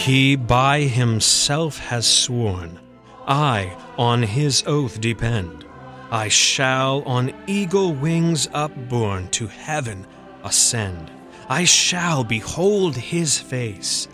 He 0.00 0.34
by 0.34 0.84
himself 0.84 1.76
has 1.78 2.06
sworn, 2.06 2.80
I 3.28 3.76
on 3.98 4.22
his 4.22 4.64
oath 4.66 4.98
depend. 4.98 5.66
I 6.10 6.28
shall 6.28 7.02
on 7.02 7.34
eagle 7.46 7.92
wings 7.92 8.48
upborne 8.54 9.28
to 9.32 9.46
heaven 9.46 10.06
ascend. 10.42 11.10
I 11.50 11.64
shall 11.64 12.24
behold 12.24 12.96
his 12.96 13.38
face. 13.38 14.08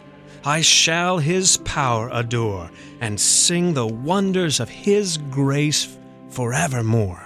I 0.45 0.61
shall 0.61 1.19
his 1.19 1.59
power 1.59 2.11
adore 2.13 2.69
and 3.01 3.19
sing 3.21 3.73
the 3.73 3.87
wonders 3.87 4.59
of 4.59 4.69
his 4.69 5.19
grace 5.19 5.97
forevermore. 6.31 7.26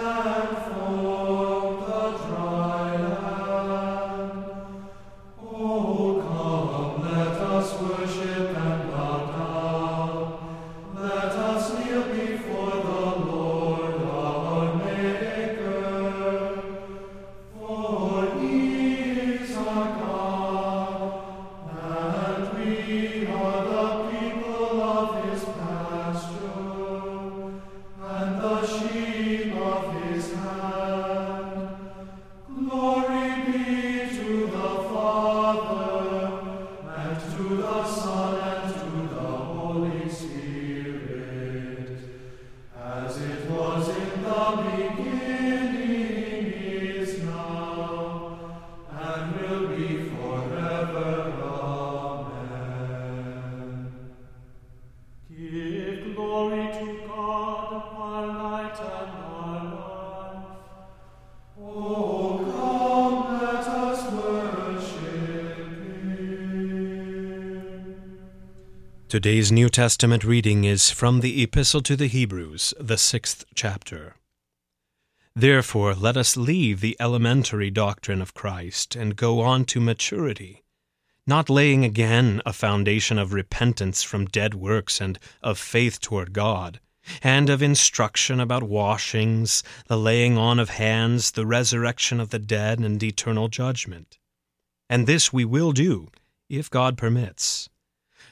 time 0.00 0.56
for 0.64 0.99
Today's 69.10 69.50
New 69.50 69.68
Testament 69.68 70.22
reading 70.22 70.62
is 70.62 70.90
from 70.90 71.18
the 71.18 71.42
Epistle 71.42 71.80
to 71.80 71.96
the 71.96 72.06
Hebrews, 72.06 72.74
the 72.78 72.96
sixth 72.96 73.44
chapter. 73.56 74.14
Therefore, 75.34 75.94
let 75.94 76.16
us 76.16 76.36
leave 76.36 76.80
the 76.80 76.96
elementary 77.00 77.72
doctrine 77.72 78.22
of 78.22 78.34
Christ 78.34 78.94
and 78.94 79.16
go 79.16 79.40
on 79.40 79.64
to 79.64 79.80
maturity, 79.80 80.62
not 81.26 81.50
laying 81.50 81.84
again 81.84 82.40
a 82.46 82.52
foundation 82.52 83.18
of 83.18 83.32
repentance 83.32 84.04
from 84.04 84.26
dead 84.26 84.54
works 84.54 85.00
and 85.00 85.18
of 85.42 85.58
faith 85.58 86.00
toward 86.00 86.32
God, 86.32 86.78
and 87.20 87.50
of 87.50 87.62
instruction 87.62 88.38
about 88.38 88.62
washings, 88.62 89.64
the 89.88 89.98
laying 89.98 90.38
on 90.38 90.60
of 90.60 90.70
hands, 90.70 91.32
the 91.32 91.46
resurrection 91.46 92.20
of 92.20 92.30
the 92.30 92.38
dead, 92.38 92.78
and 92.78 93.02
eternal 93.02 93.48
judgment. 93.48 94.18
And 94.88 95.08
this 95.08 95.32
we 95.32 95.44
will 95.44 95.72
do, 95.72 96.10
if 96.48 96.70
God 96.70 96.96
permits. 96.96 97.68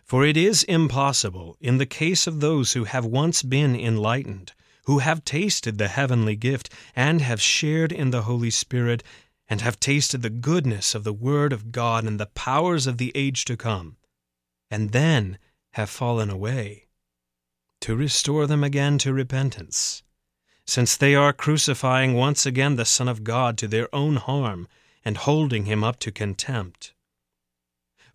For 0.08 0.24
it 0.24 0.38
is 0.38 0.62
impossible, 0.62 1.58
in 1.60 1.76
the 1.76 1.84
case 1.84 2.26
of 2.26 2.40
those 2.40 2.72
who 2.72 2.84
have 2.84 3.04
once 3.04 3.42
been 3.42 3.76
enlightened, 3.76 4.54
who 4.86 5.00
have 5.00 5.22
tasted 5.22 5.76
the 5.76 5.88
heavenly 5.88 6.34
gift, 6.34 6.72
and 6.96 7.20
have 7.20 7.42
shared 7.42 7.92
in 7.92 8.10
the 8.10 8.22
Holy 8.22 8.48
Spirit, 8.48 9.02
and 9.50 9.60
have 9.60 9.78
tasted 9.78 10.22
the 10.22 10.30
goodness 10.30 10.94
of 10.94 11.04
the 11.04 11.12
Word 11.12 11.52
of 11.52 11.72
God 11.72 12.04
and 12.04 12.18
the 12.18 12.24
powers 12.24 12.86
of 12.86 12.96
the 12.96 13.12
age 13.14 13.44
to 13.44 13.56
come, 13.58 13.98
and 14.70 14.92
then 14.92 15.38
have 15.72 15.90
fallen 15.90 16.30
away, 16.30 16.86
to 17.82 17.94
restore 17.94 18.46
them 18.46 18.64
again 18.64 18.96
to 18.96 19.12
repentance, 19.12 20.02
since 20.64 20.96
they 20.96 21.14
are 21.14 21.34
crucifying 21.34 22.14
once 22.14 22.46
again 22.46 22.76
the 22.76 22.86
Son 22.86 23.08
of 23.08 23.24
God 23.24 23.58
to 23.58 23.68
their 23.68 23.94
own 23.94 24.16
harm, 24.16 24.68
and 25.04 25.18
holding 25.18 25.66
him 25.66 25.84
up 25.84 25.98
to 25.98 26.10
contempt 26.10 26.94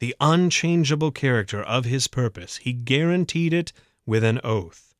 the 0.00 0.16
unchangeable 0.18 1.10
character 1.10 1.62
of 1.62 1.84
his 1.84 2.08
purpose, 2.08 2.56
he 2.56 2.72
guaranteed 2.72 3.52
it 3.52 3.72
with 4.04 4.24
an 4.24 4.40
oath, 4.42 4.94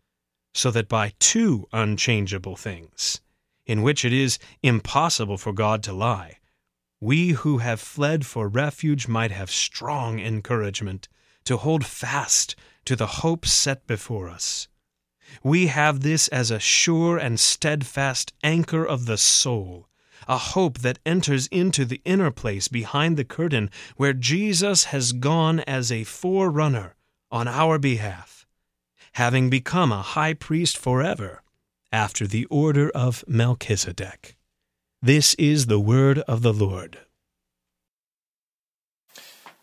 so 0.55 0.71
that 0.71 0.89
by 0.89 1.13
two 1.19 1.67
unchangeable 1.73 2.57
things, 2.57 3.21
in 3.67 3.83
which 3.83 4.05
it 4.05 4.13
is 4.13 4.39
impossible 4.63 5.39
for 5.39 5.53
God 5.53 5.83
to 5.83 5.93
lie, 5.93 6.39
we 7.01 7.31
who 7.31 7.59
have 7.59 7.81
fled 7.81 8.27
for 8.27 8.47
refuge 8.47 9.09
might 9.09 9.31
have 9.31 9.51
strong 9.51 10.21
encouragement 10.21 11.09
to 11.45 11.57
hold 11.57 11.85
fast 11.85 12.55
to 12.85 12.95
the 12.95 13.07
hope 13.07 13.47
set 13.47 13.87
before 13.87 14.29
us. 14.29 14.69
We 15.43 15.69
have 15.69 16.01
this 16.01 16.29
as 16.29 16.51
a 16.51 16.59
sure 16.59 17.17
and 17.17 17.41
steadfast 17.41 18.33
anchor 18.43 18.85
of 18.85 19.07
the 19.07 19.17
soul, 19.17 19.89
a 20.29 20.39
hope 20.39 20.79
that 20.79 20.99
enters 21.05 21.47
into 21.49 21.85
the 21.85 22.01
inner 22.05 22.31
place 22.31 22.69
behind 22.69 23.17
the 23.17 23.25
curtain 23.25 23.71
where 23.97 24.13
Jesus 24.13 24.85
has 24.85 25.13
gone 25.13 25.61
as 25.61 25.91
a 25.91 26.05
forerunner 26.05 26.95
on 27.31 27.49
our 27.49 27.79
behalf, 27.79 28.47
having 29.13 29.51
become 29.51 29.93
a 29.93 30.03
high 30.03 30.35
priest 30.35 30.77
forever 30.77 31.43
after 31.93 32.27
the 32.27 32.47
order 32.47 32.91
of 32.91 33.25
Melchizedek. 33.27 34.37
This 35.03 35.35
is 35.35 35.67
the 35.67 35.81
word 35.81 36.19
of 36.21 36.43
the 36.43 36.53
Lord. 36.53 36.99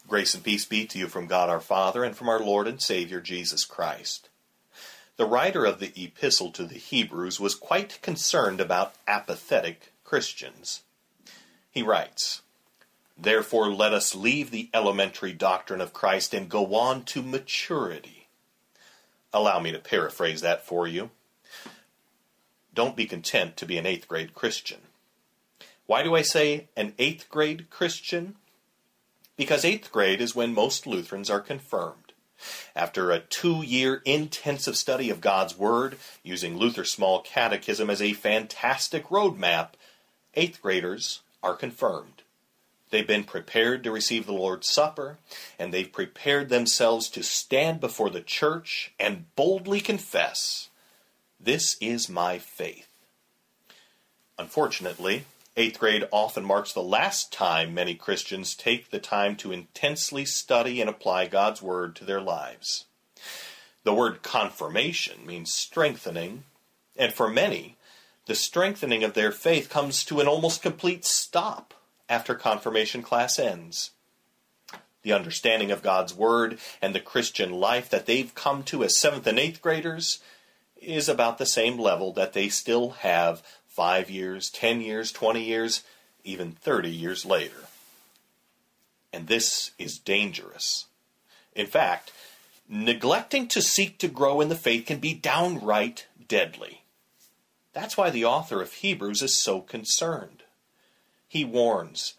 Grace 0.08 0.34
and 0.34 0.44
peace 0.44 0.66
be 0.66 0.86
to 0.86 0.98
you 0.98 1.08
from 1.08 1.28
God 1.28 1.50
our 1.50 1.60
Father 1.60 2.04
and 2.04 2.16
from 2.16 2.30
our 2.30 2.40
Lord 2.40 2.66
and 2.68 2.82
Savior 2.82 3.20
Jesus 3.20 3.66
Christ. 3.66 4.30
The 5.18 5.26
writer 5.26 5.66
of 5.66 5.80
the 5.80 5.92
epistle 6.02 6.52
to 6.52 6.64
the 6.64 6.78
Hebrews 6.78 7.40
was 7.40 7.56
quite 7.56 8.02
concerned 8.02 8.62
about 8.62 8.96
apathetic 9.08 9.92
Christians. 10.08 10.84
He 11.70 11.84
writes, 11.84 12.42
Therefore 13.18 13.70
let 13.70 13.94
us 13.94 14.16
leave 14.16 14.52
the 14.52 14.70
elementary 14.74 15.34
doctrine 15.34 15.82
of 15.82 15.92
Christ 15.92 16.34
and 16.34 16.48
go 16.48 16.76
on 16.76 17.04
to 17.06 17.22
maturity. 17.22 18.30
Allow 19.34 19.60
me 19.60 19.74
to 19.74 19.80
paraphrase 19.80 20.40
that 20.42 20.66
for 20.66 20.88
you. 20.88 21.12
Don't 22.74 22.96
be 22.96 23.06
content 23.06 23.58
to 23.58 23.66
be 23.66 23.78
an 23.78 23.86
eighth 23.86 24.08
grade 24.08 24.34
Christian. 24.34 24.80
Why 25.88 26.04
do 26.04 26.16
I 26.16 26.22
say 26.22 26.70
an 26.78 26.94
eighth 26.98 27.28
grade 27.30 27.70
Christian? 27.70 28.36
Because 29.36 29.66
eighth 29.66 29.92
grade 29.92 30.22
is 30.22 30.34
when 30.34 30.54
most 30.54 30.88
Lutherans 30.88 31.30
are 31.30 31.42
confirmed. 31.42 32.14
After 32.76 33.12
a 33.12 33.20
two 33.20 33.62
year 33.62 34.02
intensive 34.06 34.78
study 34.78 35.10
of 35.10 35.22
God's 35.22 35.58
Word, 35.58 35.98
using 36.24 36.56
Luther's 36.56 36.92
Small 36.92 37.22
Catechism 37.22 37.90
as 37.90 38.02
a 38.02 38.14
fantastic 38.14 39.08
roadmap, 39.08 39.70
eighth 40.38 40.62
graders 40.62 41.22
are 41.44 41.56
confirmed. 41.56 42.22
They've 42.90 43.06
been 43.06 43.26
prepared 43.26 43.84
to 43.84 43.92
receive 43.92 44.26
the 44.26 44.34
Lord's 44.34 44.70
Supper, 44.70 45.18
and 45.60 45.74
they've 45.74 45.92
prepared 45.92 46.48
themselves 46.48 47.10
to 47.10 47.24
stand 47.24 47.82
before 47.82 48.10
the 48.10 48.22
church 48.22 48.94
and 48.98 49.26
boldly 49.36 49.82
confess, 49.82 50.70
This 51.40 51.76
is 51.82 52.08
my 52.08 52.38
faith. 52.40 52.88
Unfortunately, 54.40 55.26
Eighth 55.60 55.80
grade 55.80 56.08
often 56.12 56.46
marks 56.46 56.72
the 56.72 56.84
last 56.84 57.34
time 57.34 57.74
many 57.74 57.96
Christians 57.96 58.54
take 58.54 58.92
the 58.92 59.00
time 59.00 59.36
to 59.38 59.52
intensely 59.52 60.24
study 60.24 60.80
and 60.80 60.88
apply 60.88 61.26
God's 61.26 61.64
Word 61.64 61.96
to 61.96 62.06
their 62.06 62.22
lives. 62.22 62.86
The 63.84 63.94
word 63.94 64.22
confirmation 64.22 65.26
means 65.26 65.52
strengthening, 65.52 66.44
and 66.96 67.12
for 67.12 67.28
many, 67.28 67.77
the 68.28 68.36
strengthening 68.36 69.04
of 69.04 69.14
their 69.14 69.32
faith 69.32 69.70
comes 69.70 70.04
to 70.04 70.20
an 70.20 70.28
almost 70.28 70.62
complete 70.62 71.06
stop 71.06 71.74
after 72.10 72.36
confirmation 72.36 73.02
class 73.02 73.40
ends. 73.40 73.92
The 75.04 75.14
understanding 75.14 75.72
of 75.72 75.82
God's 75.82 76.14
Word 76.14 76.60
and 76.82 76.94
the 76.94 77.00
Christian 77.00 77.52
life 77.52 77.90
that 77.90 78.06
they've 78.06 78.36
come 78.36 78.64
to 78.64 78.84
as 78.84 79.00
seventh 79.00 79.26
and 79.28 79.40
eighth 79.40 79.62
graders 79.62 80.20
is 80.76 81.08
about 81.08 81.38
the 81.38 81.46
same 81.46 81.80
level 81.80 82.12
that 82.14 82.34
they 82.34 82.50
still 82.50 82.90
have 82.90 83.42
five 83.66 84.10
years, 84.10 84.50
10 84.50 84.82
years, 84.82 85.12
20 85.12 85.42
years, 85.42 85.84
even 86.26 86.52
30 86.52 86.90
years 86.90 87.26
later. 87.26 87.68
And 89.14 89.28
this 89.28 89.72
is 89.80 89.98
dangerous. 89.98 90.88
In 91.56 91.66
fact, 91.66 92.12
neglecting 92.68 93.48
to 93.48 93.62
seek 93.62 93.98
to 94.00 94.10
grow 94.10 94.42
in 94.42 94.50
the 94.50 94.56
faith 94.56 94.86
can 94.86 95.00
be 95.00 95.14
downright 95.14 96.08
deadly. 96.28 96.82
That's 97.78 97.96
why 97.96 98.10
the 98.10 98.26
author 98.26 98.60
of 98.60 98.74
Hebrews 98.74 99.22
is 99.22 99.38
so 99.38 99.62
concerned. 99.62 100.42
He 101.28 101.46
warns, 101.46 102.16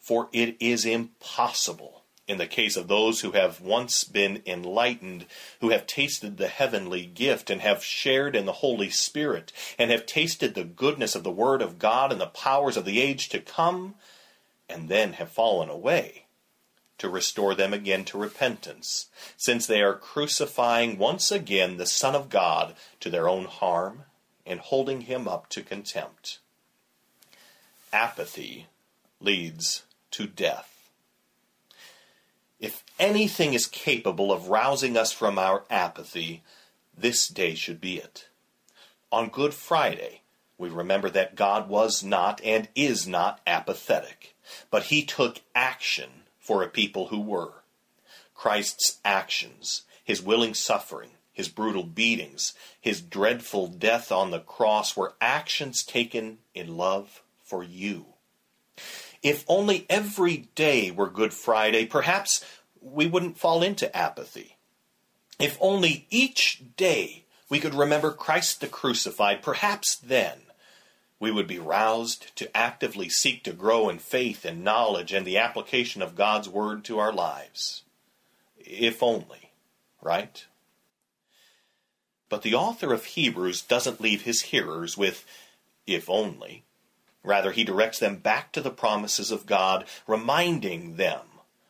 For 0.00 0.28
it 0.32 0.56
is 0.58 0.84
impossible 0.84 2.02
in 2.26 2.38
the 2.38 2.48
case 2.48 2.76
of 2.76 2.88
those 2.88 3.20
who 3.20 3.30
have 3.30 3.60
once 3.60 4.02
been 4.02 4.42
enlightened, 4.44 5.26
who 5.60 5.70
have 5.70 5.86
tasted 5.86 6.38
the 6.38 6.48
heavenly 6.48 7.06
gift 7.06 7.50
and 7.50 7.60
have 7.60 7.84
shared 7.84 8.34
in 8.34 8.46
the 8.46 8.64
Holy 8.64 8.90
Spirit, 8.90 9.52
and 9.78 9.92
have 9.92 10.06
tasted 10.06 10.56
the 10.56 10.64
goodness 10.64 11.14
of 11.14 11.22
the 11.22 11.30
Word 11.30 11.62
of 11.62 11.78
God 11.78 12.10
and 12.10 12.20
the 12.20 12.26
powers 12.26 12.76
of 12.76 12.84
the 12.84 13.00
age 13.00 13.28
to 13.28 13.38
come, 13.38 13.94
and 14.68 14.88
then 14.88 15.12
have 15.12 15.30
fallen 15.30 15.68
away, 15.68 16.24
to 16.98 17.08
restore 17.08 17.54
them 17.54 17.72
again 17.72 18.04
to 18.06 18.18
repentance, 18.18 19.06
since 19.36 19.68
they 19.68 19.82
are 19.82 19.94
crucifying 19.94 20.98
once 20.98 21.30
again 21.30 21.76
the 21.76 21.86
Son 21.86 22.16
of 22.16 22.28
God 22.28 22.74
to 22.98 23.08
their 23.08 23.28
own 23.28 23.44
harm 23.44 24.02
and 24.46 24.60
holding 24.60 25.02
him 25.02 25.26
up 25.26 25.48
to 25.50 25.62
contempt. 25.62 26.38
Apathy 27.92 28.66
leads 29.20 29.84
to 30.12 30.26
death. 30.26 30.90
If 32.58 32.84
anything 32.98 33.52
is 33.52 33.66
capable 33.66 34.32
of 34.32 34.48
rousing 34.48 34.96
us 34.96 35.12
from 35.12 35.38
our 35.38 35.64
apathy, 35.68 36.42
this 36.96 37.28
day 37.28 37.54
should 37.54 37.80
be 37.80 37.98
it. 37.98 38.28
On 39.12 39.28
Good 39.28 39.52
Friday, 39.52 40.22
we 40.58 40.68
remember 40.70 41.10
that 41.10 41.36
God 41.36 41.68
was 41.68 42.02
not 42.02 42.40
and 42.42 42.68
is 42.74 43.06
not 43.06 43.40
apathetic, 43.46 44.34
but 44.70 44.84
he 44.84 45.04
took 45.04 45.42
action 45.54 46.22
for 46.38 46.62
a 46.62 46.68
people 46.68 47.08
who 47.08 47.20
were. 47.20 47.62
Christ's 48.34 48.98
actions, 49.04 49.82
his 50.02 50.22
willing 50.22 50.54
suffering, 50.54 51.10
his 51.36 51.50
brutal 51.50 51.82
beatings, 51.82 52.54
his 52.80 53.02
dreadful 53.02 53.66
death 53.66 54.10
on 54.10 54.30
the 54.30 54.40
cross 54.40 54.96
were 54.96 55.12
actions 55.20 55.84
taken 55.84 56.38
in 56.54 56.78
love 56.78 57.22
for 57.44 57.62
you. 57.62 58.06
If 59.22 59.44
only 59.46 59.84
every 59.90 60.48
day 60.54 60.90
were 60.90 61.10
Good 61.10 61.34
Friday, 61.34 61.84
perhaps 61.84 62.42
we 62.80 63.06
wouldn't 63.06 63.36
fall 63.36 63.62
into 63.62 63.94
apathy. 63.94 64.56
If 65.38 65.58
only 65.60 66.06
each 66.08 66.62
day 66.78 67.26
we 67.50 67.60
could 67.60 67.74
remember 67.74 68.12
Christ 68.12 68.62
the 68.62 68.66
crucified, 68.66 69.42
perhaps 69.42 69.94
then 69.94 70.38
we 71.20 71.30
would 71.30 71.46
be 71.46 71.58
roused 71.58 72.34
to 72.36 72.56
actively 72.56 73.10
seek 73.10 73.44
to 73.44 73.52
grow 73.52 73.90
in 73.90 73.98
faith 73.98 74.46
and 74.46 74.64
knowledge 74.64 75.12
and 75.12 75.26
the 75.26 75.36
application 75.36 76.00
of 76.00 76.16
God's 76.16 76.48
Word 76.48 76.82
to 76.86 76.98
our 76.98 77.12
lives. 77.12 77.82
If 78.56 79.02
only, 79.02 79.52
right? 80.00 80.46
But 82.28 82.42
the 82.42 82.54
author 82.54 82.92
of 82.92 83.04
Hebrews 83.04 83.62
doesn't 83.62 84.00
leave 84.00 84.22
his 84.22 84.42
hearers 84.42 84.96
with, 84.96 85.24
if 85.86 86.10
only. 86.10 86.64
Rather, 87.22 87.52
he 87.52 87.64
directs 87.64 87.98
them 87.98 88.16
back 88.16 88.52
to 88.52 88.60
the 88.60 88.70
promises 88.70 89.30
of 89.30 89.46
God, 89.46 89.86
reminding 90.06 90.96
them 90.96 91.22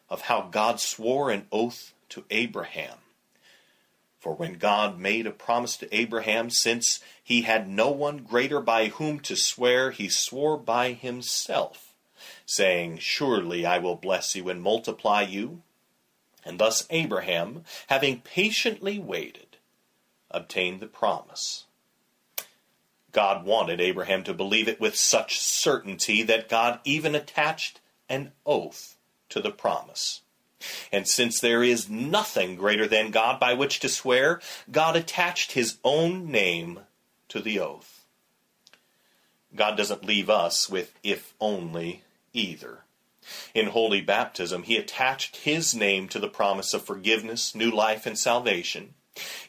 of 0.09 0.23
how 0.23 0.43
God 0.43 0.81
swore 0.81 1.31
an 1.31 1.47
oath 1.51 1.93
to 2.11 2.25
Abraham. 2.31 2.99
For 4.19 4.35
when 4.35 4.55
God 4.55 4.99
made 4.99 5.27
a 5.27 5.31
promise 5.31 5.77
to 5.77 5.95
Abraham, 5.95 6.51
since 6.51 7.01
he 7.23 7.43
had 7.43 7.69
no 7.69 7.91
one 7.91 8.19
greater 8.19 8.61
by 8.61 8.89
whom 8.89 9.21
to 9.21 9.37
swear, 9.37 9.93
he 9.93 10.09
swore 10.09 10.57
by 10.57 10.93
himself, 10.93 11.95
saying, 12.45 12.99
Surely 12.99 13.65
I 13.65 13.79
will 13.79 13.95
bless 13.95 14.35
you 14.35 14.49
and 14.49 14.61
multiply 14.61 15.23
you. 15.23 15.63
And 16.45 16.59
thus 16.59 16.87
Abraham, 16.91 17.65
having 17.89 18.21
patiently 18.21 18.99
waited, 18.99 19.46
obtained 20.30 20.80
the 20.80 20.87
promise. 20.87 21.64
God 23.12 23.47
wanted 23.47 23.80
Abraham 23.80 24.25
to 24.25 24.35
believe 24.35 24.68
it 24.68 24.80
with 24.80 24.97
such 24.97 25.38
certainty 25.40 26.23
that 26.23 26.49
God 26.49 26.80
even 26.85 27.14
attached 27.14 27.80
an 28.09 28.33
oath 28.45 28.97
to 29.30 29.40
the 29.40 29.50
promise. 29.50 30.21
And 30.92 31.06
since 31.06 31.40
there 31.40 31.62
is 31.62 31.88
nothing 31.88 32.56
greater 32.56 32.87
than 32.87 33.11
God 33.11 33.40
by 33.40 33.54
which 33.54 33.80
to 33.80 33.88
swear, 33.88 34.40
God 34.71 34.97
attached 34.97 35.52
his 35.52 35.78
own 35.85 36.30
name 36.30 36.80
to 37.28 37.40
the 37.40 37.59
oath. 37.59 38.04
God 39.54 39.76
doesn't 39.76 40.04
leave 40.04 40.28
us 40.28 40.68
with 40.68 40.99
if 41.02 41.35
only 41.40 42.02
either. 42.33 42.80
In 43.54 43.68
holy 43.68 44.00
baptism, 44.00 44.64
he 44.64 44.76
attached 44.76 45.37
his 45.38 45.75
name 45.75 46.09
to 46.09 46.18
the 46.18 46.28
promise 46.28 46.75
of 46.75 46.85
forgiveness, 46.85 47.54
new 47.54 47.71
life, 47.71 48.06
and 48.06 48.18
salvation. 48.18 48.95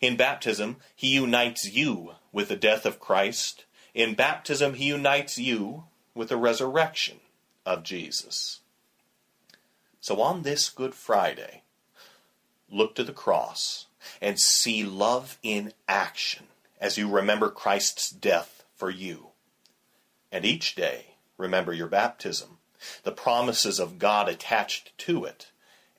In 0.02 0.16
baptism, 0.16 0.78
he 0.96 1.14
unites 1.14 1.66
you 1.66 2.16
with 2.32 2.50
the 2.50 2.56
death 2.56 2.86
of 2.86 3.00
Christ. 3.00 3.66
In 3.94 4.14
baptism, 4.14 4.76
he 4.76 4.86
unites 4.86 5.38
you 5.38 5.86
with 6.14 6.30
the 6.30 6.38
resurrection 6.38 7.20
of 7.66 7.84
Jesus. 7.84 8.62
So 10.00 10.22
on 10.22 10.44
this 10.44 10.70
Good 10.70 10.96
Friday, 10.96 11.64
look 12.70 12.96
to 12.96 13.04
the 13.04 13.14
cross 13.14 13.88
and 14.22 14.40
see 14.40 14.84
love 14.84 15.38
in 15.44 15.74
action 15.88 16.46
as 16.80 16.98
you 16.98 17.10
remember 17.10 17.50
Christ's 17.50 18.10
death 18.10 18.64
for 18.76 18.90
you. 18.90 19.28
And 20.32 20.46
each 20.46 20.76
day, 20.76 21.16
remember 21.38 21.74
your 21.74 21.88
baptism, 21.88 22.58
the 23.04 23.12
promises 23.12 23.80
of 23.80 24.00
God 24.00 24.30
attached 24.30 24.98
to 25.00 25.26
it, 25.26 25.52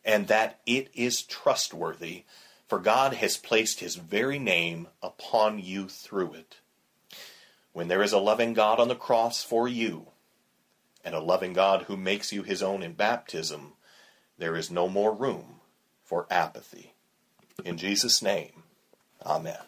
and 0.05 0.29
that 0.29 0.61
it 0.65 0.89
is 0.95 1.23
trustworthy, 1.23 2.25
for 2.69 2.79
God 2.79 3.15
has 3.15 3.37
placed 3.37 3.81
his 3.81 3.97
very 3.97 4.39
name 4.39 4.89
upon 5.03 5.59
you 5.59 5.89
through 5.89 6.35
it. 6.35 6.59
When 7.73 7.89
there 7.89 8.03
is 8.03 8.13
a 8.13 8.19
loving 8.19 8.55
God 8.55 8.79
on 8.79 8.89
the 8.89 8.95
cross 8.95 9.43
for 9.43 9.67
you, 9.67 10.09
and 11.05 11.15
a 11.15 11.21
loving 11.21 11.53
God 11.55 11.83
who 11.83 11.97
makes 11.97 12.33
you 12.33 12.43
his 12.43 12.63
own 12.63 12.83
in 12.83 12.93
baptism, 12.93 13.73
there 14.37 14.57
is 14.57 14.71
no 14.71 14.89
more 14.89 15.15
room 15.15 15.61
for 16.03 16.27
apathy. 16.31 16.93
In 17.65 17.79
Jesus' 17.79 18.23
name, 18.23 18.63
Amen. 19.25 19.59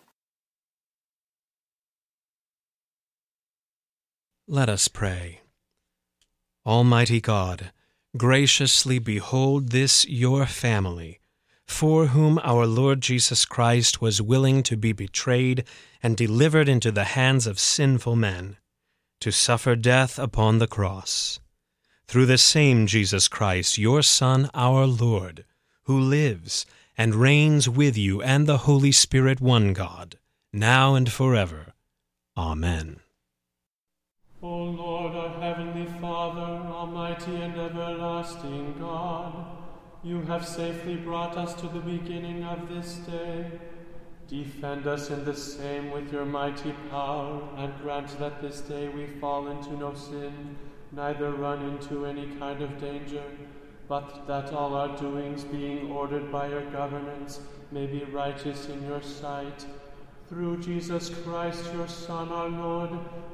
Let 4.47 4.69
us 4.69 4.89
pray. 4.89 5.41
Almighty 6.67 7.21
God, 7.21 7.73
graciously 8.17 8.99
behold 8.99 9.71
this 9.71 10.07
your 10.09 10.47
family, 10.47 11.21
for 11.71 12.07
whom 12.07 12.39
our 12.43 12.67
Lord 12.67 13.01
Jesus 13.01 13.45
Christ 13.45 14.03
was 14.03 14.21
willing 14.21 14.63
to 14.65 14.77
be 14.77 14.93
betrayed 14.93 15.65
and 16.03 16.17
delivered 16.17 16.69
into 16.69 16.91
the 16.91 17.05
hands 17.05 17.47
of 17.47 17.61
sinful 17.61 18.17
men, 18.17 18.57
to 19.21 19.31
suffer 19.31 19.77
death 19.77 20.19
upon 20.19 20.59
the 20.59 20.67
cross 20.67 21.39
through 22.07 22.27
the 22.27 22.37
same 22.37 22.89
Jesus 22.89 23.29
Christ, 23.29 23.79
your 23.79 24.03
Son, 24.03 24.51
our 24.53 24.85
Lord, 24.85 25.45
who 25.85 25.99
lives 25.99 26.67
and 26.99 27.15
reigns 27.15 27.69
with 27.69 27.97
you 27.97 28.21
and 28.21 28.47
the 28.47 28.59
Holy 28.59 28.93
Spirit, 28.93 29.41
one 29.41 29.73
God, 29.73 30.19
now 30.53 30.97
and 30.97 31.11
forever. 31.11 31.73
Amen. 32.37 32.99
O 34.43 34.49
Lord, 34.49 35.15
our 35.15 35.41
heavenly 35.41 35.87
Father, 36.01 36.67
almighty 36.67 37.37
and 37.37 37.59
everlasting 37.59 38.75
God, 38.81 39.60
you 40.03 40.23
have 40.23 40.47
safely 40.47 40.97
brought 40.97 41.37
us 41.37 41.55
to 41.55 41.69
the 41.69 41.81
beginning 41.81 42.45
of 42.45 42.69
this 42.69 42.97
day. 42.97 43.51
Defend 44.29 44.87
us 44.87 45.11
in 45.11 45.25
the 45.25 45.35
same 45.35 45.91
with 45.91 46.13
your 46.13 46.25
mighty 46.25 46.73
power, 46.91 47.43
and 47.57 47.73
grant 47.83 48.19
that 48.19 48.41
this 48.41 48.61
day 48.61 48.89
we 48.89 49.07
fall 49.07 49.49
into 49.49 49.77
no 49.77 49.95
sin 49.95 50.57
neither 50.93 51.31
run 51.33 51.65
into 51.69 52.05
any 52.07 52.27
kind 52.39 52.63
of 52.63 52.81
danger, 52.81 53.23
but 53.89 54.27
that 54.27 54.53
all 54.53 54.75
our 54.75 54.97
doings, 54.97 55.45
being 55.45 55.91
ordered 55.91 56.31
by 56.33 56.49
your 56.49 56.65
governance, 56.71 57.41
may 57.71 57.87
be 57.87 58.05
righteous 58.05 58.69
in 58.69 58.85
your 58.87 59.03
sight. 59.03 59.67
Through 60.29 60.63
Jesus 60.63 61.11
Christ, 61.11 61.65
your 61.73 61.89
Son, 61.89 62.29
our 62.29 62.49
Lord, 62.49 62.91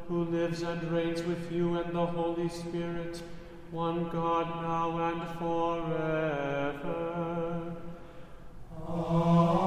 who 0.08 0.24
lives 0.24 0.62
and 0.62 0.82
reigns 0.90 1.22
with 1.22 1.50
you 1.52 1.76
and 1.76 1.94
the 1.94 2.06
Holy 2.06 2.48
Spirit, 2.48 3.22
one 3.70 4.08
God 4.10 4.62
now 4.62 4.98
and 5.10 5.22
forever. 5.38 6.96
Amen. 8.88 9.66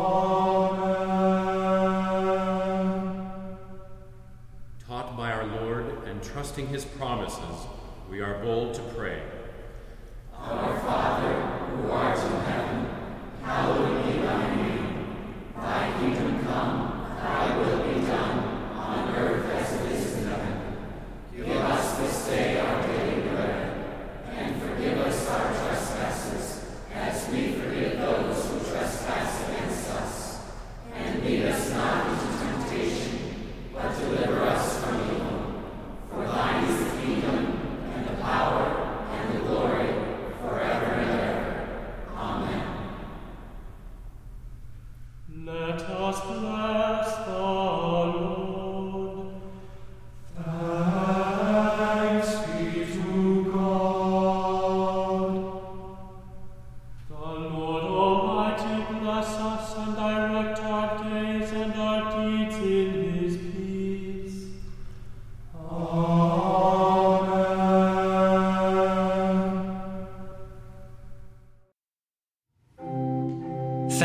Taught 4.88 5.18
by 5.18 5.32
our 5.32 5.46
Lord 5.46 5.86
and 6.06 6.24
trusting 6.24 6.68
his 6.68 6.86
promises, 6.86 7.68
we 8.10 8.22
are 8.22 8.41
bold 8.41 8.74
to 8.75 8.82
pray. 8.96 9.22